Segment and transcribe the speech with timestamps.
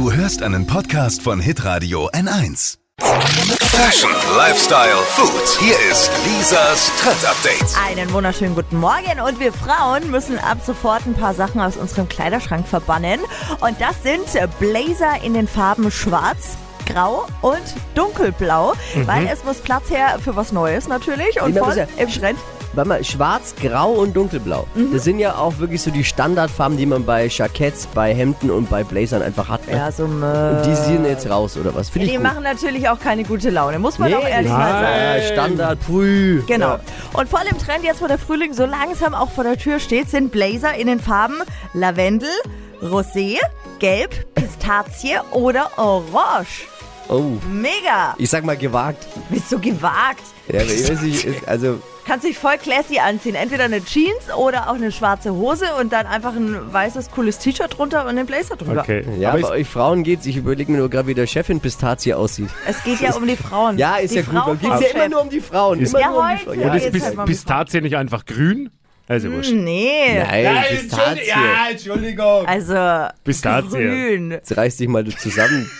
[0.00, 2.78] Du hörst einen Podcast von Hitradio N1.
[3.02, 5.60] Fashion, Lifestyle, Food.
[5.60, 7.76] Hier ist Lisas Trend Update.
[7.86, 12.08] Einen wunderschönen guten Morgen und wir Frauen müssen ab sofort ein paar Sachen aus unserem
[12.08, 13.20] Kleiderschrank verbannen.
[13.60, 14.24] Und das sind
[14.58, 16.56] Blazer in den Farben schwarz,
[16.86, 17.60] grau und
[17.94, 18.72] dunkelblau,
[19.04, 21.60] weil es muss Platz her für was Neues natürlich und Mhm.
[21.60, 22.38] Meine, voll im Trend.
[22.72, 24.66] Warte mal, schwarz, grau und dunkelblau.
[24.74, 24.92] Mhm.
[24.92, 28.70] Das sind ja auch wirklich so die Standardfarben, die man bei Jacketts, bei Hemden und
[28.70, 29.66] bei Blazern einfach hat.
[29.66, 29.76] Ne?
[29.76, 30.62] Ja, so Und Müll.
[30.66, 31.88] die sind jetzt raus, oder was?
[31.88, 32.26] Finde Die ich gut.
[32.28, 34.96] machen natürlich auch keine gute Laune, muss man doch ehrlich mal sagen.
[35.20, 36.42] ja, Standard, pui.
[36.46, 36.68] Genau.
[36.74, 36.80] Ja.
[37.14, 40.08] Und voll im Trend jetzt, wo der Frühling so langsam auch vor der Tür steht,
[40.08, 41.36] sind Blazer in den Farben
[41.74, 42.28] Lavendel,
[42.82, 43.36] Rosé,
[43.80, 46.66] Gelb, Pistazie oder Orange.
[47.10, 48.14] Oh, Mega!
[48.18, 49.06] ich sag mal gewagt.
[49.30, 50.22] Bist du gewagt?
[50.48, 53.34] Ja, aber ich weiß nicht, also Kannst dich voll classy anziehen.
[53.36, 57.76] Entweder eine Jeans oder auch eine schwarze Hose und dann einfach ein weißes, cooles T-Shirt
[57.78, 58.80] drunter und einen Blazer drüber.
[58.80, 59.04] Okay.
[59.18, 60.26] ja, aber bei euch Frauen geht's.
[60.26, 62.48] Ich überlege mir nur gerade, wie der Chefin Pistazie aussieht.
[62.66, 63.78] Es geht ja um die Frauen.
[63.78, 64.34] Ja, ist die ja gut.
[64.34, 65.80] Frau Dann geht's vom ja immer nur um die Frauen.
[65.80, 66.56] Ist- Immer Ja, nur um die heute Frauen.
[66.58, 68.70] und ja, ist jetzt Pis halt Pistazie nicht einfach grün?
[69.06, 69.52] Also wurscht.
[69.52, 70.18] Nee.
[70.18, 71.32] Nein, Pistazie.
[71.70, 72.46] Entschuldigung.
[72.46, 73.68] Also Pistazie.
[73.76, 74.30] grün.
[74.32, 75.70] Jetzt reiß dich mal zusammen.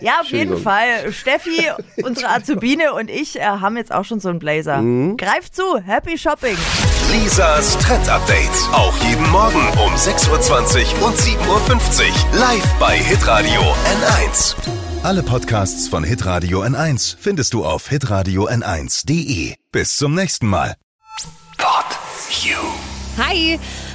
[0.00, 0.56] Ja, auf jeden.
[0.58, 1.12] Fall.
[1.12, 1.70] Steffi,
[2.02, 4.78] unsere Azubine und ich äh, haben jetzt auch schon so einen Blazer.
[4.78, 5.16] Mhm.
[5.16, 5.62] Greift zu.
[5.84, 6.56] Happy Shopping.
[7.12, 8.50] Lisas Trend Update.
[8.72, 12.40] Auch jeden Morgen um 6.20 Uhr und 7.50 Uhr.
[12.40, 14.54] Live bei Hitradio N1.
[15.02, 19.54] Alle Podcasts von Hitradio N1 findest du auf hitradio n1.de.
[19.70, 20.74] Bis zum nächsten Mal.
[21.58, 21.86] Pod
[22.42, 22.56] You.
[23.18, 23.58] Hi,